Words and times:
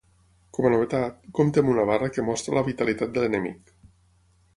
Com 0.57 0.67
a 0.69 0.69
novetat, 0.73 1.19
compte 1.39 1.63
amb 1.63 1.71
una 1.73 1.85
barra 1.89 2.09
que 2.15 2.25
mostra 2.31 2.57
la 2.59 2.65
vitalitat 2.71 3.13
de 3.19 3.23
l'enemic. 3.25 3.71